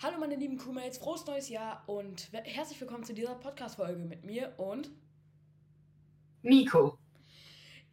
[0.00, 4.54] Hallo meine lieben Crewmates, frohes neues Jahr und herzlich willkommen zu dieser Podcast-Folge mit mir
[4.56, 4.92] und
[6.42, 6.96] Miko.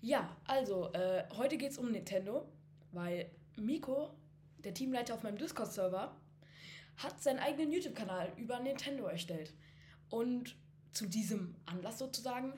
[0.02, 2.48] Ja, also, äh, heute geht es um Nintendo,
[2.92, 4.12] weil Miko,
[4.60, 6.16] der Teamleiter auf meinem Discord-Server,
[6.98, 9.56] hat seinen eigenen YouTube-Kanal über Nintendo erstellt.
[10.12, 10.56] Und
[10.92, 12.54] zu diesem Anlass sozusagen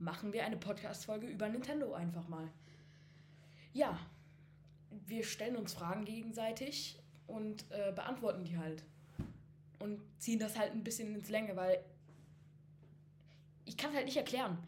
[0.00, 2.50] machen wir eine Podcast-Folge über Nintendo einfach mal.
[3.72, 4.00] Ja,
[4.90, 8.84] wir stellen uns Fragen gegenseitig und äh, beantworten die halt.
[9.78, 11.84] Und ziehen das halt ein bisschen ins Länge, weil
[13.64, 14.58] ich kann es halt nicht erklären.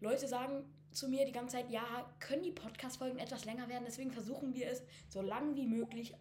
[0.00, 1.82] Leute sagen zu mir die ganze Zeit, ja,
[2.18, 6.14] können die Podcast-Folgen etwas länger werden, deswegen versuchen wir es so lang wie möglich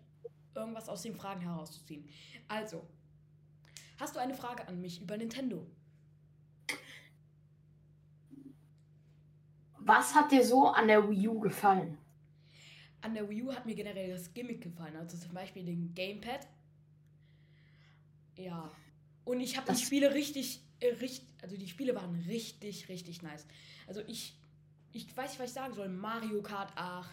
[0.54, 2.08] irgendwas aus den Fragen herauszuziehen.
[2.48, 2.86] Also,
[3.98, 5.66] hast du eine Frage an mich über Nintendo?
[9.80, 11.98] Was hat dir so an der Wii U gefallen?
[13.02, 14.96] An der Wii U hat mir generell das Gimmick gefallen.
[14.96, 16.48] Also zum Beispiel den Gamepad.
[18.38, 18.72] Ja.
[19.26, 23.46] Und ich habe die Spiele richtig, äh, richtig, also die Spiele waren richtig, richtig nice.
[23.88, 24.36] Also ich,
[24.92, 25.90] ich weiß nicht, was ich sagen soll.
[25.90, 27.10] Mario Kart 8,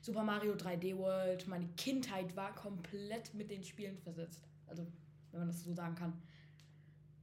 [0.00, 1.48] Super Mario 3D World.
[1.48, 4.46] Meine Kindheit war komplett mit den Spielen versetzt.
[4.66, 4.86] Also,
[5.30, 6.12] wenn man das so sagen kann.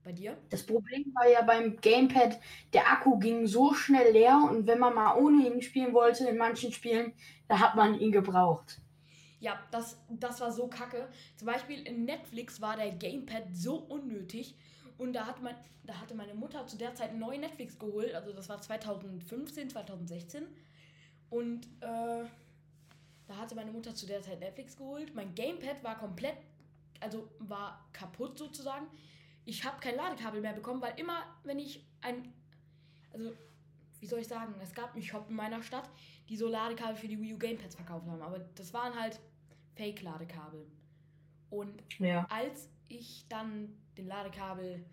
[0.03, 0.35] Bei dir?
[0.49, 2.39] Das Problem war ja beim Gamepad,
[2.73, 6.37] der Akku ging so schnell leer und wenn man mal ohne ihn spielen wollte, in
[6.37, 7.13] manchen Spielen,
[7.47, 8.81] da hat man ihn gebraucht.
[9.39, 11.07] Ja, das, das war so kacke.
[11.35, 14.55] Zum Beispiel in Netflix war der Gamepad so unnötig.
[14.97, 18.13] Und da, hat man, da hatte meine Mutter zu der Zeit einen neuen Netflix geholt.
[18.13, 20.45] Also das war 2015, 2016.
[21.31, 22.23] Und äh,
[23.27, 25.15] da hatte meine Mutter zu der Zeit Netflix geholt.
[25.15, 26.35] Mein Gamepad war komplett,
[26.99, 28.85] also war kaputt sozusagen
[29.51, 32.33] ich habe kein Ladekabel mehr bekommen, weil immer, wenn ich ein.
[33.11, 33.33] Also,
[33.99, 34.55] wie soll ich sagen?
[34.61, 35.89] Es gab einen Shop in meiner Stadt,
[36.29, 38.21] die so Ladekabel für die Wii U Gamepads verkauft haben.
[38.21, 39.19] Aber das waren halt
[39.75, 40.65] Fake-Ladekabel.
[41.49, 42.25] Und ja.
[42.29, 44.85] als ich dann den Ladekabel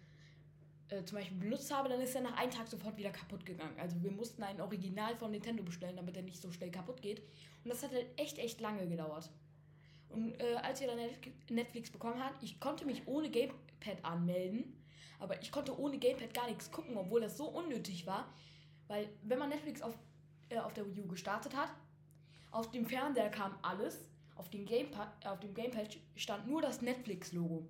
[0.88, 3.78] äh, zum Beispiel benutzt habe, dann ist er nach einem Tag sofort wieder kaputt gegangen.
[3.78, 7.20] Also wir mussten ein Original von Nintendo bestellen, damit er nicht so schnell kaputt geht.
[7.62, 9.30] Und das hat halt echt, echt lange gedauert.
[10.08, 10.98] Und äh, als wir dann
[11.48, 13.30] Netflix bekommen haben, ich konnte mich ohne
[13.80, 14.76] Gamepad anmelden,
[15.18, 18.32] aber ich konnte ohne Gamepad gar nichts gucken, obwohl das so unnötig war.
[18.86, 19.94] Weil wenn man Netflix auf,
[20.48, 21.70] äh, auf der Wii U gestartet hat,
[22.50, 26.80] auf dem Fernseher kam alles, auf dem Gamepad, äh, auf dem Gamepad stand nur das
[26.82, 27.66] Netflix-Logo.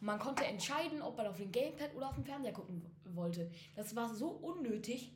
[0.00, 3.50] Man konnte entscheiden, ob man auf dem Gamepad oder auf dem Fernseher gucken wollte.
[3.76, 5.12] Das war so unnötig.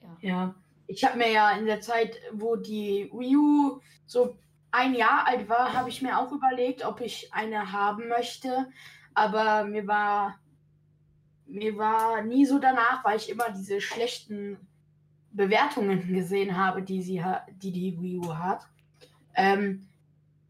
[0.00, 0.16] Ja.
[0.20, 0.54] ja
[0.86, 4.36] ich habe mir ja in der Zeit, wo die Wii U so
[4.74, 8.68] ein Jahr alt war, habe ich mir auch überlegt, ob ich eine haben möchte.
[9.14, 10.38] Aber mir war
[11.46, 14.58] mir war nie so danach, weil ich immer diese schlechten
[15.30, 17.22] Bewertungen gesehen habe, die sie
[17.62, 18.66] die die Wii U hat.
[19.34, 19.86] Ähm,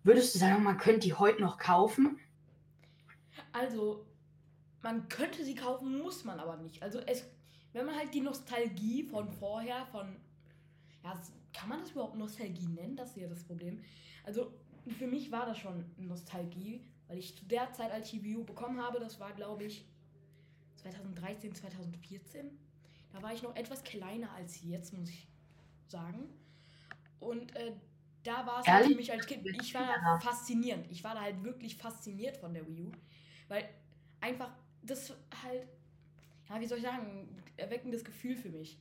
[0.03, 2.19] würdest du sagen, man könnte die heute noch kaufen?
[3.53, 4.07] Also,
[4.83, 6.83] man könnte sie kaufen, muss man aber nicht.
[6.83, 7.25] Also es
[7.75, 10.17] wenn man halt die Nostalgie von vorher, von.
[11.03, 11.21] Ja,
[11.55, 12.97] kann man das überhaupt Nostalgie nennen?
[12.97, 13.81] Das ist ja das Problem.
[14.25, 14.53] Also,
[14.99, 18.37] für mich war das schon Nostalgie, weil ich zu der Zeit, als ich die Wii
[18.37, 19.87] U bekommen habe, das war, glaube ich,
[20.77, 22.51] 2013, 2014.
[23.13, 25.27] Da war ich noch etwas kleiner als jetzt, muss ich
[25.87, 26.29] sagen.
[27.21, 27.73] Und äh,
[28.25, 30.91] da war es halt für mich als Kind, ich war da faszinierend.
[30.91, 32.93] Ich war da halt wirklich fasziniert von der Wii U.
[33.49, 33.69] Weil
[34.21, 34.51] einfach
[34.83, 35.67] das halt
[36.49, 38.79] ja, wie soll ich sagen, erweckendes Gefühl für mich.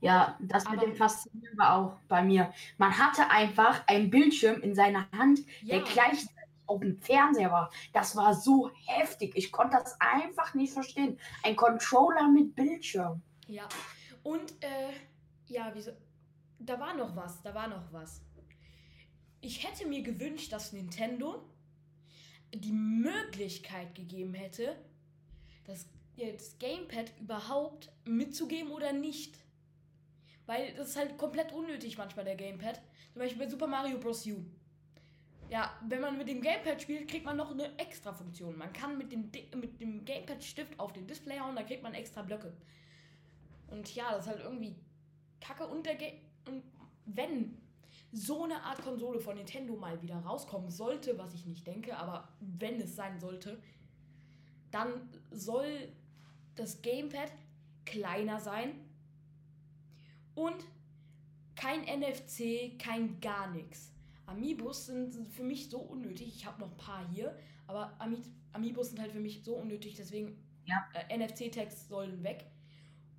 [0.00, 2.52] Ja, das mit dem Faszinieren war auch bei mir.
[2.78, 5.76] Man hatte einfach einen Bildschirm in seiner Hand, ja.
[5.76, 6.36] der gleichzeitig
[6.66, 7.70] auf dem Fernseher war.
[7.92, 9.32] Das war so heftig.
[9.36, 11.18] Ich konnte das einfach nicht verstehen.
[11.42, 13.22] Ein Controller mit Bildschirm.
[13.46, 13.68] Ja.
[14.22, 14.92] Und, äh,
[15.46, 15.92] ja, wieso?
[16.58, 18.22] Da war noch was, da war noch was.
[19.40, 21.44] Ich hätte mir gewünscht, dass Nintendo
[22.54, 24.76] die Möglichkeit gegeben hätte,
[25.64, 25.86] das
[26.16, 29.38] jetzt Gamepad überhaupt mitzugeben oder nicht.
[30.46, 32.80] Weil das ist halt komplett unnötig manchmal, der Gamepad.
[33.12, 34.26] Zum Beispiel bei Super Mario Bros.
[34.26, 34.44] U.
[35.48, 38.56] Ja, wenn man mit dem Gamepad spielt, kriegt man noch eine extra Funktion.
[38.56, 42.22] Man kann mit dem, mit dem Gamepad-Stift auf den Display hauen, da kriegt man extra
[42.22, 42.52] Blöcke.
[43.68, 44.76] Und ja, das ist halt irgendwie
[45.40, 45.66] kacke.
[45.66, 45.96] Und, der
[46.48, 46.62] und
[47.06, 47.60] wenn
[48.12, 52.28] so eine Art Konsole von Nintendo mal wieder rauskommen sollte, was ich nicht denke, aber
[52.40, 53.60] wenn es sein sollte,
[54.70, 55.92] dann soll
[56.54, 57.30] das Gamepad
[57.84, 58.85] kleiner sein
[60.36, 60.56] und
[61.56, 63.90] kein NFC, kein gar nichts.
[64.26, 66.28] Amiibos sind für mich so unnötig.
[66.28, 67.36] Ich habe noch ein paar hier,
[67.66, 68.18] aber Ami
[68.52, 70.76] Amiibos sind halt für mich so unnötig, deswegen ja.
[70.94, 72.46] äh, NFC-Tags sollen weg.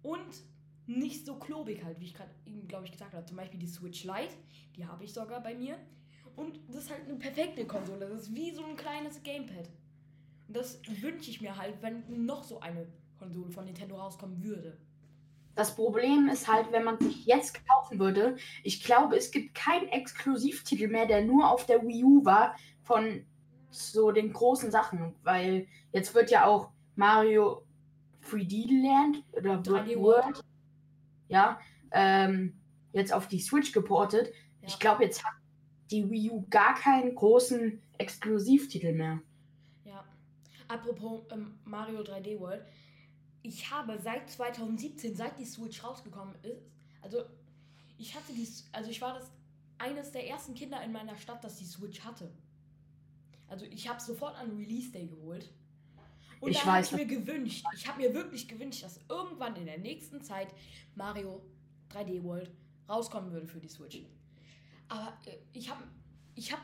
[0.02, 0.42] Und
[0.88, 3.26] nicht so klobig halt, wie ich gerade eben, glaube ich, gesagt habe.
[3.26, 4.34] Zum Beispiel die Switch Lite,
[4.76, 5.78] die habe ich sogar bei mir.
[6.36, 8.08] Und das ist halt eine perfekte Konsole.
[8.08, 9.70] Das ist wie so ein kleines Gamepad.
[10.48, 12.88] Und das wünsche ich mir halt, wenn noch so eine
[13.18, 14.78] Konsole von Nintendo rauskommen würde.
[15.58, 19.88] Das Problem ist halt, wenn man sich jetzt kaufen würde, ich glaube, es gibt keinen
[19.88, 23.26] Exklusivtitel mehr, der nur auf der Wii U war von
[23.72, 27.64] so den großen Sachen, weil jetzt wird ja auch Mario
[28.30, 30.44] 3D Land oder 3D World,
[31.28, 31.60] ja,
[31.90, 32.54] ähm,
[32.94, 34.32] jetzt auf die Switch geportet.
[34.62, 34.68] Ja.
[34.68, 35.34] Ich glaube, jetzt hat
[35.90, 39.22] die Wii U gar keinen großen Exklusivtitel mehr.
[39.86, 40.06] Ja.
[40.68, 42.64] Apropos ähm, Mario 3D World,
[43.48, 46.62] ich habe seit 2017, seit die Switch rausgekommen ist,
[47.02, 47.24] also
[47.98, 49.32] ich hatte die, also ich war das
[49.78, 52.30] eines der ersten Kinder in meiner Stadt, das die Switch hatte.
[53.48, 55.50] Also ich habe sofort an Release Day geholt.
[56.40, 59.66] Und ich da habe ich mir gewünscht, ich habe mir wirklich gewünscht, dass irgendwann in
[59.66, 60.54] der nächsten Zeit
[60.96, 61.42] Mario
[61.92, 62.52] 3D World
[62.88, 64.02] rauskommen würde für die Switch.
[64.90, 65.84] Aber äh, ich habe
[66.36, 66.62] ich hab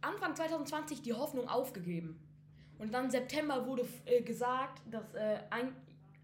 [0.00, 2.18] Anfang 2020 die Hoffnung aufgegeben.
[2.78, 5.72] Und dann September wurde äh, gesagt, dass äh, ein,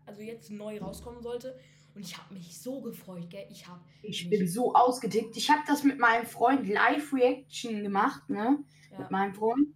[0.08, 1.58] also jetzt neu rauskommen sollte.
[1.94, 3.46] Und ich habe mich so gefreut, gell?
[3.50, 3.80] Ich habe.
[4.02, 5.36] Ich bin so ausgetickt.
[5.36, 8.58] Ich habe das mit meinem Freund Live Reaction gemacht, ne?
[8.92, 8.98] Ja.
[9.00, 9.68] Mit meinem Freund.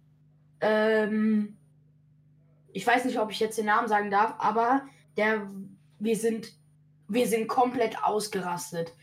[0.61, 1.57] Ähm,
[2.71, 4.85] ich weiß nicht, ob ich jetzt den Namen sagen darf, aber
[5.17, 5.49] der,
[5.99, 6.53] wir sind,
[7.07, 8.93] wir sind komplett ausgerastet.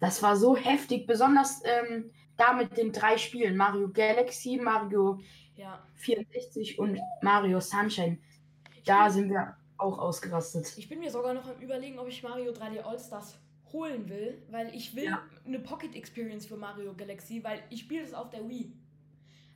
[0.00, 5.20] Das war so heftig, besonders ähm, da mit den drei Spielen: Mario Galaxy, Mario
[5.56, 5.84] ja.
[5.96, 8.18] 64 und Mario Sunshine.
[8.84, 10.72] Da sind wir auch ausgerastet.
[10.76, 13.38] Ich bin mir sogar noch am überlegen, ob ich Mario 3D All-Stars
[13.72, 15.22] holen will, weil ich will ja.
[15.44, 18.72] eine Pocket Experience für Mario Galaxy, weil ich spiele es auf der Wii.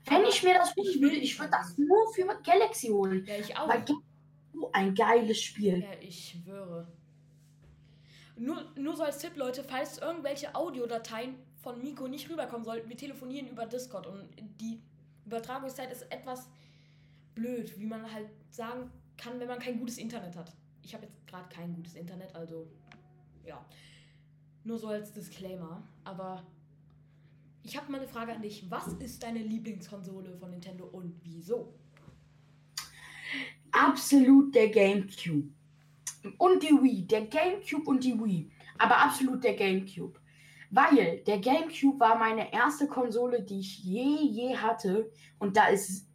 [0.07, 3.25] Wenn ich mir das holen will, ich würde das nur für Galaxy holen.
[3.27, 3.69] Ja, ich auch.
[3.69, 5.81] Weil so ein geiles Spiel.
[5.81, 6.87] Ja, ich schwöre.
[8.37, 12.97] Nur, nur so als Tipp, Leute, falls irgendwelche Audiodateien von Miko nicht rüberkommen sollten, wir
[12.97, 14.29] telefonieren über Discord und
[14.61, 14.81] die
[15.27, 16.49] Übertragungszeit ist etwas
[17.35, 18.91] blöd, wie man halt sagen
[19.21, 20.53] kann, wenn man kein gutes Internet hat.
[20.83, 22.67] Ich habe jetzt gerade kein gutes Internet, also
[23.45, 23.65] ja.
[24.65, 25.83] Nur so als Disclaimer.
[26.05, 26.45] Aber
[27.63, 28.71] ich habe mal eine Frage an dich.
[28.71, 31.75] Was ist deine Lieblingskonsole von Nintendo und wieso?
[33.73, 35.49] Absolut der GameCube.
[36.39, 37.07] Und die Wii.
[37.07, 38.51] Der GameCube und die Wii.
[38.79, 40.19] Aber absolut der GameCube.
[40.71, 45.11] Weil der GameCube war meine erste Konsole, die ich je, je hatte.
[45.39, 46.07] Und da ist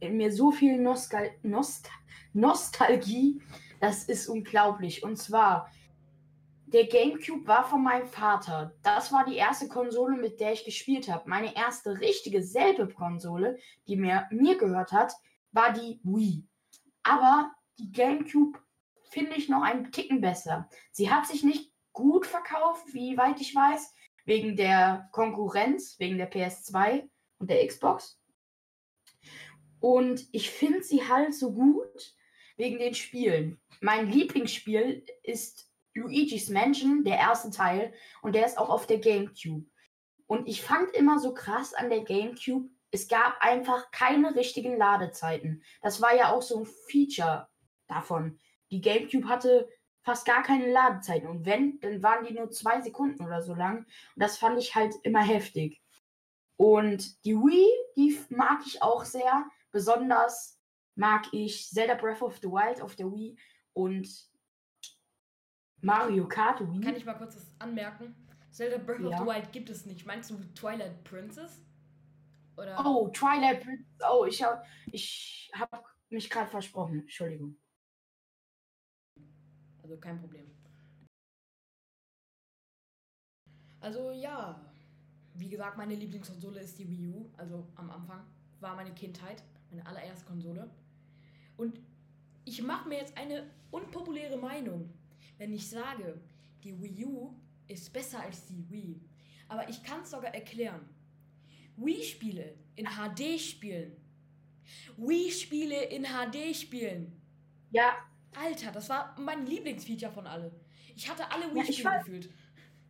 [0.00, 1.88] mir so viel Nostal Nost
[2.32, 3.40] Nostalgie.
[3.80, 5.02] Das ist unglaublich.
[5.02, 5.70] Und zwar
[6.72, 8.74] der GameCube war von meinem Vater.
[8.82, 11.28] Das war die erste Konsole, mit der ich gespielt habe.
[11.28, 15.12] Meine erste richtige selbe Konsole, die mir, mir gehört hat,
[15.50, 16.46] war die Wii.
[17.02, 18.58] Aber die GameCube
[19.10, 20.68] finde ich noch einen Ticken besser.
[20.92, 23.92] Sie hat sich nicht gut verkauft, wie weit ich weiß,
[24.24, 27.06] wegen der Konkurrenz, wegen der PS2
[27.38, 28.18] und der Xbox.
[29.78, 32.14] Und ich finde sie halt so gut
[32.62, 33.60] wegen den Spielen.
[33.80, 37.92] Mein Lieblingsspiel ist Luigi's Mansion, der erste Teil,
[38.22, 39.66] und der ist auch auf der GameCube.
[40.28, 45.64] Und ich fand immer so krass an der GameCube, es gab einfach keine richtigen Ladezeiten.
[45.80, 47.48] Das war ja auch so ein Feature
[47.88, 48.38] davon.
[48.70, 49.68] Die GameCube hatte
[50.02, 51.28] fast gar keine Ladezeiten.
[51.28, 53.78] Und wenn, dann waren die nur zwei Sekunden oder so lang.
[53.78, 53.86] Und
[54.16, 55.82] das fand ich halt immer heftig.
[56.56, 57.66] Und die Wii,
[57.96, 59.46] die mag ich auch sehr.
[59.72, 60.61] Besonders
[60.94, 63.36] mag ich Zelda Breath of the Wild auf der Wii
[63.72, 64.08] und
[65.80, 66.80] Mario Kart Wii.
[66.80, 68.14] Kann ich mal kurz das anmerken?
[68.50, 69.08] Zelda Breath ja.
[69.08, 70.06] of the Wild gibt es nicht.
[70.06, 71.64] Meinst du Twilight Princess?
[72.56, 72.78] Oder?
[72.84, 73.86] Oh, Twilight Princess.
[74.08, 77.00] Oh, ich habe ich hab mich gerade versprochen.
[77.00, 77.56] Entschuldigung.
[79.82, 80.50] Also kein Problem.
[83.80, 84.72] Also ja,
[85.34, 87.32] wie gesagt, meine Lieblingskonsole ist die Wii U.
[87.36, 88.24] Also am Anfang
[88.60, 90.70] war meine Kindheit, meine allererste Konsole.
[91.62, 91.80] Und
[92.44, 94.92] ich mache mir jetzt eine unpopuläre Meinung
[95.42, 96.20] wenn ich sage,
[96.62, 97.34] die Wii U
[97.66, 99.00] ist besser als die Wii.
[99.48, 100.88] Aber ich kann es sogar erklären.
[101.76, 103.96] Wii-Spiele in HD spielen.
[104.96, 107.20] Wii-Spiele in HD spielen.
[107.72, 107.96] Ja.
[108.36, 110.52] Alter, das war mein Lieblingsfeature von alle.
[110.94, 112.30] Ich hatte alle Wii-Spiele ja, gefühlt.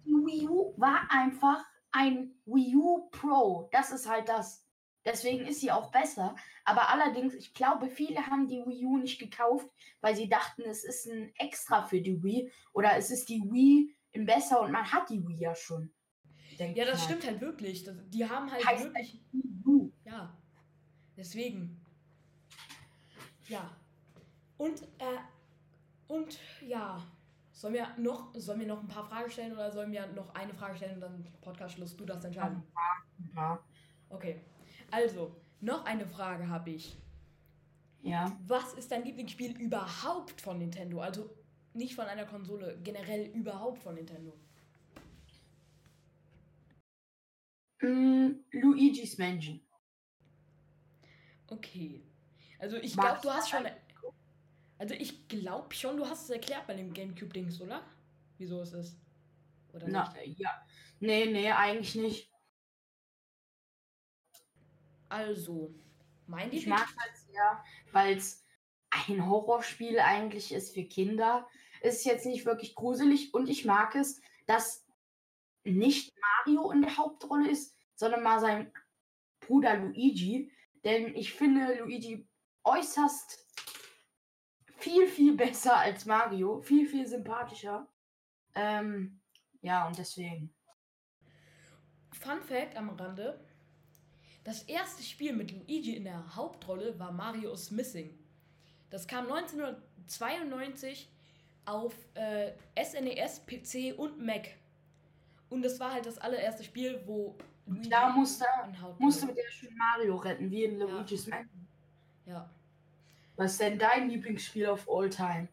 [0.05, 3.71] Die Wii U war einfach ein Wii U Pro.
[3.73, 4.62] Das ist halt das.
[5.05, 6.37] Deswegen ist sie auch besser.
[6.65, 9.69] Aber allerdings, ich glaube, viele haben die Wii U nicht gekauft,
[10.01, 13.95] weil sie dachten, es ist ein Extra für die Wii oder es ist die Wii
[14.13, 15.93] im besser und man hat die Wii ja schon.
[16.59, 17.05] Ja, das mal.
[17.05, 17.89] stimmt halt wirklich.
[18.09, 19.21] Die haben halt heißt wirklich.
[20.05, 20.37] Ja.
[21.17, 21.81] Deswegen.
[23.49, 23.77] Ja.
[24.59, 25.19] Und, äh,
[26.09, 27.03] und ja.
[27.51, 30.55] Sollen wir noch, sollen wir noch ein paar Fragen stellen oder sollen wir noch eine
[30.55, 31.97] Frage stellen und dann Podcast Schluss?
[31.97, 32.63] Du das entscheiden.
[33.35, 33.43] Ja.
[33.43, 33.65] ja.
[34.09, 34.41] Okay.
[34.93, 36.97] Also, noch eine Frage habe ich.
[38.03, 38.37] Ja.
[38.47, 41.01] Was ist dein Lieblingsspiel überhaupt von Nintendo?
[41.01, 41.31] Also
[41.73, 44.37] nicht von einer Konsole, generell überhaupt von Nintendo.
[47.81, 49.61] Mm, Luigi's Mansion.
[51.49, 52.03] Okay.
[52.59, 53.67] Also ich glaube, du hast schon.
[54.79, 57.83] Also ich glaube schon, du hast es erklärt bei dem GameCube-Dings, oder?
[58.37, 58.97] Wieso es ist.
[59.73, 60.39] Oder Na, nicht?
[60.39, 60.51] ja.
[61.01, 62.32] Nee, nee, eigentlich nicht.
[65.13, 65.75] Also,
[66.27, 68.47] mein Ich mag halt sehr, weil es
[68.89, 71.47] ein Horrorspiel eigentlich ist für Kinder.
[71.83, 74.87] Es ist jetzt nicht wirklich gruselig und ich mag es, dass
[75.65, 76.15] nicht
[76.47, 78.73] Mario in der Hauptrolle ist, sondern mal sein
[79.41, 80.51] Bruder Luigi.
[80.83, 82.27] Denn ich finde Luigi
[82.65, 83.47] äußerst
[84.79, 86.63] viel, viel besser als Mario.
[86.63, 87.87] Viel, viel sympathischer.
[88.55, 89.21] Ähm,
[89.61, 90.55] ja, und deswegen.
[92.13, 93.52] Fun Fact am Rande:
[94.45, 98.11] Das erste Spiel mit Luigi in der Hauptrolle war Mario's Missing.
[98.91, 101.09] Das kam 1992
[101.65, 104.49] auf äh, SNES, PC und Mac.
[105.49, 108.45] Und das war halt das allererste Spiel, wo Luigi da musste,
[108.99, 111.37] musste mit der schön Mario retten, wie in Luigi's ja.
[111.37, 111.69] Mansion.
[112.27, 112.51] Ja.
[113.37, 115.49] Was ist denn dein Lieblingsspiel of all time?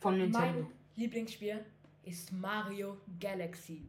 [0.00, 0.62] Von Nintendo?
[0.62, 1.64] Mein Lieblingsspiel
[2.04, 3.82] ist Mario Galaxy.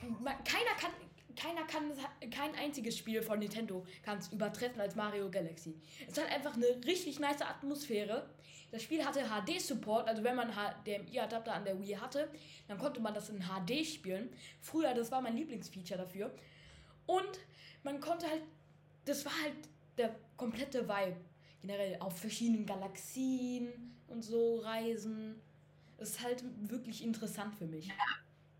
[0.00, 0.90] Keiner kann,
[1.36, 1.92] keiner kann,
[2.30, 5.74] kein einziges Spiel von Nintendo kann es übertreffen als Mario Galaxy.
[6.08, 8.28] Es hat einfach eine richtig nice Atmosphäre.
[8.72, 12.28] Das Spiel hatte HD-Support, also wenn man HDMI-Adapter an der Wii hatte,
[12.66, 14.30] dann konnte man das in HD spielen.
[14.60, 16.34] Früher, das war mein Lieblingsfeature dafür.
[17.06, 17.38] Und
[17.84, 18.42] man konnte halt,
[19.04, 19.54] das war halt
[19.96, 21.16] der komplette Vibe.
[21.62, 25.40] Generell auf verschiedenen Galaxien und so reisen.
[25.96, 27.88] Das ist halt wirklich interessant für mich.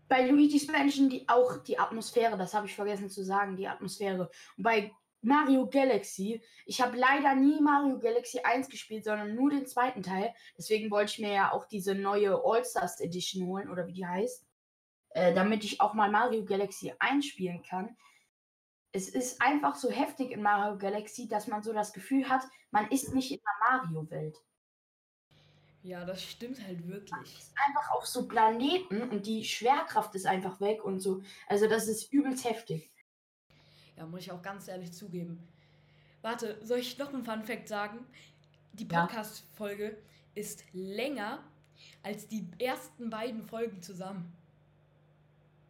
[0.07, 4.29] Bei Luigi's Mansion die, auch die Atmosphäre, das habe ich vergessen zu sagen, die Atmosphäre.
[4.57, 9.65] Und bei Mario Galaxy, ich habe leider nie Mario Galaxy 1 gespielt, sondern nur den
[9.65, 10.33] zweiten Teil.
[10.57, 14.45] Deswegen wollte ich mir ja auch diese neue All-Stars Edition holen, oder wie die heißt.
[15.09, 17.95] Äh, damit ich auch mal Mario Galaxy 1 spielen kann
[18.97, 22.89] es ist einfach so heftig in Mario Galaxy, dass man so das Gefühl hat, man
[22.89, 24.37] ist nicht in der Mario-Welt.
[25.83, 27.37] Ja, das stimmt halt wirklich.
[27.67, 31.21] Einfach auf so Planeten und die Schwerkraft ist einfach weg und so.
[31.47, 32.91] Also das ist übelst heftig.
[33.95, 35.47] Ja, muss ich auch ganz ehrlich zugeben.
[36.21, 38.05] Warte, soll ich noch einen Fun Fact sagen?
[38.73, 39.97] Die Podcast-Folge ja.
[40.35, 41.43] ist länger
[42.03, 44.35] als die ersten beiden Folgen zusammen.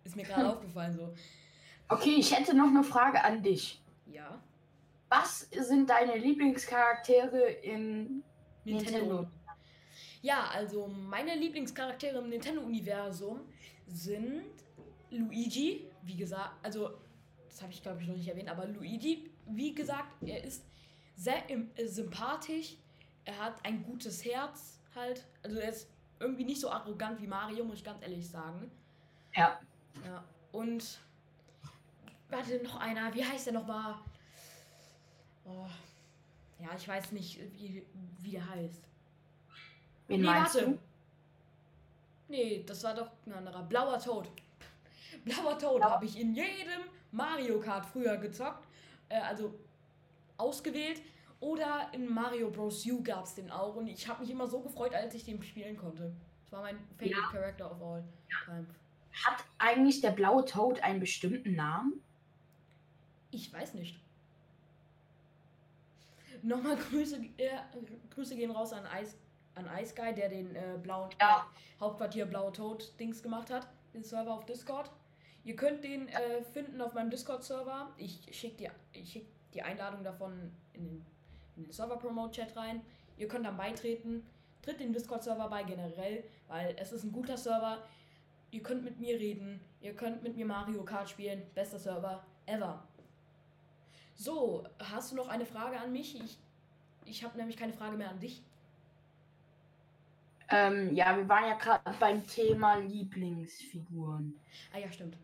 [0.03, 1.13] Ist mir gerade aufgefallen so.
[1.89, 3.81] Okay, ich hätte noch eine Frage an dich.
[4.07, 4.41] Ja.
[5.09, 8.23] Was sind deine Lieblingscharaktere in
[8.65, 8.97] Nintendo?
[8.97, 9.27] Nintendo?
[10.27, 13.39] Ja, also meine Lieblingscharaktere im Nintendo-Universum
[13.87, 14.43] sind
[15.09, 16.97] Luigi, wie gesagt, also
[17.47, 20.65] das habe ich glaube ich noch nicht erwähnt, aber Luigi, wie gesagt, er ist
[21.15, 22.75] sehr äh, sympathisch,
[23.23, 27.63] er hat ein gutes Herz halt, also er ist irgendwie nicht so arrogant wie Mario,
[27.63, 28.69] muss ich ganz ehrlich sagen.
[29.33, 29.61] Ja.
[30.05, 30.99] Ja, und
[32.27, 33.13] Warte, noch einer.
[33.13, 33.95] Wie heißt der nochmal?
[35.45, 35.67] Oh.
[36.59, 37.85] Ja, ich weiß nicht, wie,
[38.19, 38.83] wie der heißt.
[40.07, 40.69] Wen nee, meinst warte.
[40.71, 40.79] du?
[42.29, 43.63] Nee, das war doch ein anderer.
[43.63, 44.29] Blauer Tod.
[45.25, 45.89] Blauer ja.
[45.91, 48.67] habe ich in jedem Mario Kart früher gezockt.
[49.09, 49.53] Äh, also
[50.37, 51.01] ausgewählt.
[51.39, 52.85] Oder in Mario Bros.
[52.85, 53.75] U gab es den auch.
[53.75, 56.11] Und ich habe mich immer so gefreut, als ich den spielen konnte.
[56.43, 57.29] Das war mein favorite ja.
[57.31, 58.03] Character of all
[58.45, 58.65] time.
[59.25, 62.01] Hat eigentlich der blaue Toad einen bestimmten Namen?
[63.31, 63.99] Ich weiß nicht.
[66.41, 67.49] Nochmal Grüße, äh,
[68.13, 69.15] Grüße gehen raus an Ice,
[69.57, 71.47] an Ice Guy, der den äh, blauen ja.
[71.47, 74.89] äh, Hauptquartier Blaue Tod Dings gemacht hat, den Server auf Discord.
[75.43, 77.89] Ihr könnt den äh, finden auf meinem Discord-Server.
[77.97, 81.05] Ich schicke die, schick die Einladung davon in den,
[81.55, 82.81] in den Server-Promote-Chat rein.
[83.17, 84.27] Ihr könnt dann beitreten.
[84.61, 87.77] Tritt den Discord-Server bei generell, weil es ist ein guter Server.
[88.51, 89.61] Ihr könnt mit mir reden.
[89.79, 91.41] Ihr könnt mit mir Mario Kart spielen.
[91.55, 92.83] Bester Server ever.
[94.15, 96.21] So, hast du noch eine Frage an mich?
[96.21, 96.37] Ich,
[97.05, 98.41] ich habe nämlich keine Frage mehr an dich.
[100.49, 104.39] Ähm, ja, wir waren ja gerade beim Thema Lieblingsfiguren.
[104.73, 105.17] Ah ja, stimmt.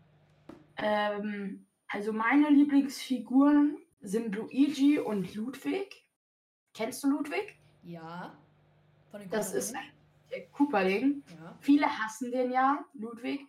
[0.78, 6.06] Ähm, also meine Lieblingsfiguren sind Luigi und Ludwig.
[6.74, 7.58] Kennst du Ludwig?
[7.84, 8.38] Ja.
[9.12, 9.74] Von den das ist
[10.32, 11.24] der Cooperling.
[11.40, 11.58] Ja.
[11.62, 13.42] Viele hassen den ja, Ludwig.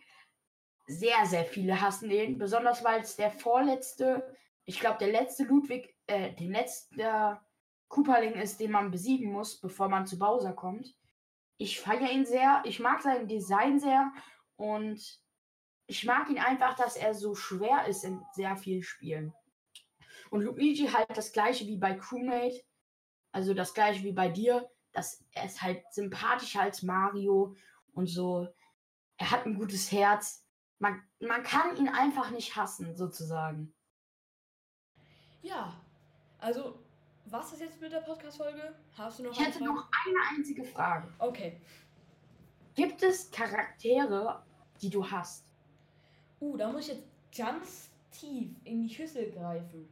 [0.87, 2.37] Sehr, sehr viele hassen den.
[2.37, 7.39] Besonders weil es der vorletzte ich glaube, der letzte Ludwig, äh, der letzte
[7.87, 10.95] Cooperling ist, den man besiegen muss, bevor man zu Bowser kommt.
[11.57, 14.11] Ich feiere ihn sehr, ich mag sein Design sehr
[14.57, 15.21] und
[15.87, 19.33] ich mag ihn einfach, dass er so schwer ist in sehr vielen Spielen.
[20.29, 22.61] Und Luigi halt das gleiche wie bei Crewmate,
[23.31, 27.55] also das gleiche wie bei dir, dass er ist halt sympathischer als Mario
[27.93, 28.47] und so.
[29.17, 30.45] Er hat ein gutes Herz.
[30.79, 33.73] Man, man kann ihn einfach nicht hassen, sozusagen.
[35.41, 35.79] Ja,
[36.39, 36.84] also,
[37.25, 38.73] was ist jetzt mit der Podcast-Folge?
[38.97, 39.65] Hast du noch Ich hätte Frage?
[39.65, 41.07] noch eine einzige Frage.
[41.19, 41.59] Okay.
[42.75, 44.43] Gibt es Charaktere,
[44.81, 45.45] die du hast?
[46.39, 49.87] Uh, da muss ich jetzt ganz tief in die Schüssel greifen.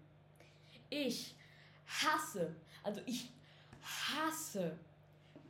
[0.89, 1.35] Ich
[1.87, 3.31] hasse, also ich
[3.81, 4.77] hasse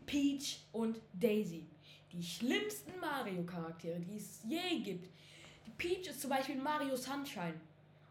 [0.05, 1.67] Peach und Daisy.
[2.11, 5.09] Die schlimmsten Mario-Charaktere, die es je gibt.
[5.65, 7.59] Die Peach ist zum Beispiel Mario Sunshine.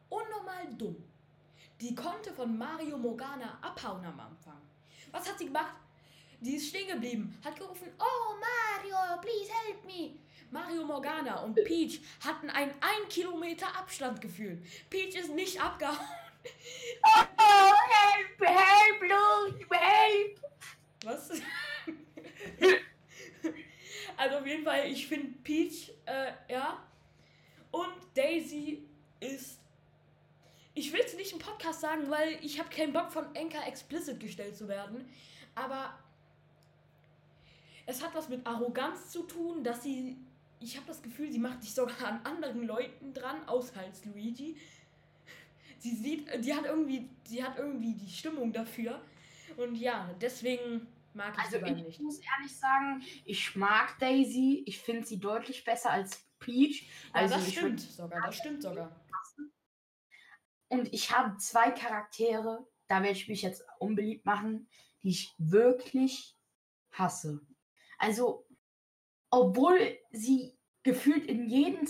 [0.09, 0.97] Unnormal dumm.
[1.83, 4.63] Die konnte von Mario Morgana abhauen am Anfang.
[5.11, 5.75] Was hat sie gemacht?
[6.41, 10.13] Die ist stehen geblieben, hat gerufen, oh Mario, please help me.
[10.53, 14.65] Mario Morgana und Peach hatten einen 1 Kilometer Abstand gefühlt.
[14.91, 15.99] Peach ist nicht abgehauen.
[17.05, 20.41] Oh, help, help, Luke, help.
[21.05, 21.31] Was?
[24.17, 26.83] also auf jeden Fall, ich finde Peach, äh, ja.
[27.71, 28.83] Und Daisy
[29.21, 29.62] ist.
[30.75, 34.19] Ich will es nicht im Podcast sagen, weil ich habe keinen Bock von Enka explicit
[34.19, 35.07] gestellt zu werden.
[35.55, 35.99] Aber
[37.87, 40.17] es hat was mit Arroganz zu tun, dass sie.
[40.61, 44.57] Ich habe das Gefühl, sie macht sich sogar an anderen Leuten dran, außer als Luigi.
[45.79, 49.03] Sie sieht, die hat irgendwie, sie hat irgendwie die Stimmung dafür.
[49.57, 51.89] Und ja, deswegen mag ich also sie ich nicht.
[51.89, 54.63] Ich muss ehrlich sagen, ich mag Daisy.
[54.67, 56.89] Ich finde sie deutlich besser als Peach.
[57.13, 59.02] Also ja, das stimmt sogar, das stimmt sogar.
[60.73, 64.69] Und ich habe zwei Charaktere, da werde ich mich jetzt unbeliebt machen,
[65.03, 66.35] die ich wirklich
[66.93, 67.41] hasse.
[67.99, 68.47] Also,
[69.31, 71.87] obwohl sie gefühlt in jedem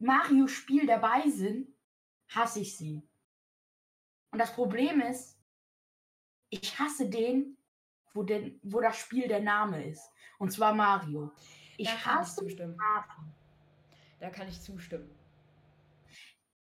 [0.00, 1.72] Mario-Spiel dabei sind,
[2.28, 3.08] hasse ich sie.
[4.32, 5.38] Und das Problem ist,
[6.50, 7.56] ich hasse den,
[8.14, 10.10] wo, denn, wo das Spiel der Name ist.
[10.40, 11.30] Und zwar Mario.
[11.76, 13.32] Ich hasse ich Mario.
[14.18, 15.18] Da kann ich zustimmen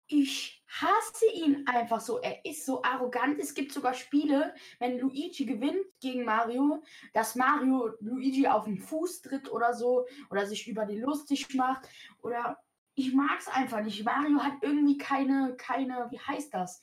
[0.07, 2.19] ich hasse ihn einfach so.
[2.19, 3.39] Er ist so arrogant.
[3.39, 9.21] Es gibt sogar Spiele, wenn Luigi gewinnt gegen Mario, dass Mario Luigi auf den Fuß
[9.21, 11.87] tritt oder so oder sich über die lustig macht.
[12.21, 12.57] Oder
[12.95, 14.03] ich mag es einfach nicht.
[14.03, 16.81] Mario hat irgendwie keine, keine, wie heißt das?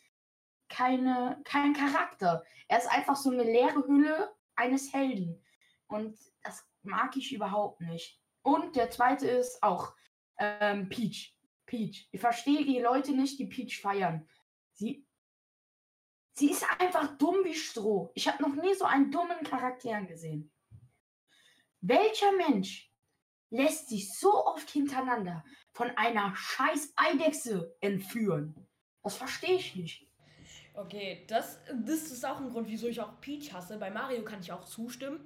[0.68, 2.42] Keine, kein Charakter.
[2.68, 5.44] Er ist einfach so eine leere Hülle eines Helden.
[5.88, 8.20] Und das mag ich überhaupt nicht.
[8.42, 9.94] Und der zweite ist auch
[10.38, 11.35] ähm, Peach.
[11.66, 12.09] Peach.
[12.12, 14.29] Ich verstehe die Leute nicht, die Peach feiern.
[14.72, 15.07] Sie,
[16.33, 18.11] sie ist einfach dumm wie Stroh.
[18.14, 20.50] Ich habe noch nie so einen dummen Charakter gesehen.
[21.81, 22.90] Welcher Mensch
[23.50, 28.55] lässt sich so oft hintereinander von einer scheiß Eidechse entführen?
[29.03, 30.09] Das verstehe ich nicht.
[30.74, 33.79] Okay, das, das ist auch ein Grund, wieso ich auch Peach hasse.
[33.79, 35.20] Bei Mario kann ich auch zustimmen.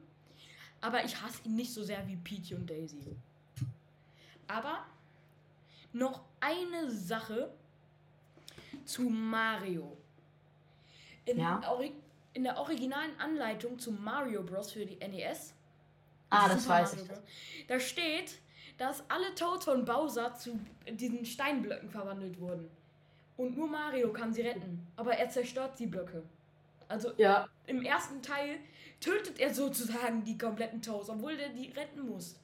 [0.81, 3.17] Aber ich hasse ihn nicht so sehr wie Peach und Daisy.
[4.47, 4.87] Aber
[5.93, 7.53] noch eine Sache
[8.85, 9.97] zu Mario.
[11.25, 11.61] In, ja.
[12.33, 14.73] in der originalen Anleitung zu Mario Bros.
[14.73, 15.55] für die NES.
[16.31, 17.67] Ah, das weiß Mario ich.
[17.67, 18.39] Da steht,
[18.79, 22.71] dass alle Toads von Bowser zu diesen Steinblöcken verwandelt wurden.
[23.37, 24.87] Und nur Mario kann sie retten.
[24.97, 26.23] Aber er zerstört die Blöcke.
[26.89, 27.47] Also ja.
[27.67, 28.59] im ersten Teil
[29.01, 32.41] tötet er sozusagen die kompletten Toads, obwohl er die retten muss.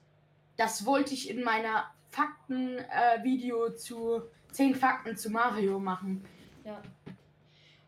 [0.56, 4.22] Das wollte ich in meiner Fakten-Video äh, zu
[4.52, 6.24] 10 Fakten zu Mario machen.
[6.64, 6.80] Ja.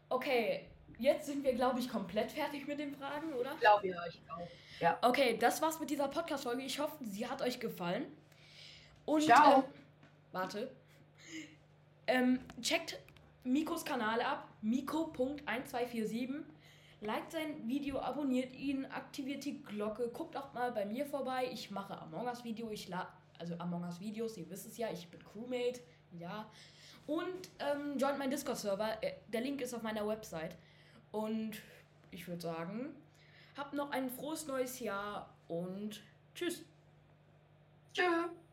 [0.08, 3.52] Okay, jetzt sind wir, glaube ich, komplett fertig mit den Fragen, oder?
[3.54, 4.48] Ich glaube ja, ich auch.
[4.80, 4.98] Ja.
[5.02, 6.62] Okay, das war's mit dieser Podcast-Folge.
[6.62, 8.06] Ich hoffe, sie hat euch gefallen.
[9.04, 9.60] Und, Ciao.
[9.60, 9.62] Äh,
[10.32, 10.70] warte.
[12.08, 12.98] Ähm, checkt
[13.44, 16.42] Mikos Kanal ab, miko.1247.
[17.00, 21.48] Liked sein Video, abonniert ihn, aktiviert die Glocke, guckt auch mal bei mir vorbei.
[21.52, 24.90] Ich mache Among Us Video, ich lade also Among Us Videos, ihr wisst es ja,
[24.90, 25.80] ich bin Crewmate,
[26.18, 26.48] ja.
[27.06, 30.56] Und ähm, joint meinen Discord-Server, äh, der Link ist auf meiner Website.
[31.12, 31.52] Und
[32.10, 32.94] ich würde sagen,
[33.56, 36.02] habt noch ein frohes neues Jahr und
[36.34, 36.64] tschüss.
[37.92, 38.45] Tschüss.